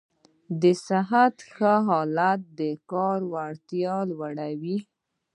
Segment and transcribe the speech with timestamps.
[0.61, 2.61] د صحت ښه حالت د
[2.91, 4.77] کار وړتیا لوړوي.